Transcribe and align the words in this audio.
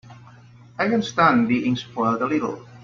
I 0.79 0.87
can 0.89 1.03
stand 1.03 1.47
being 1.47 1.75
spoiled 1.75 2.23
a 2.23 2.25
little. 2.25 2.65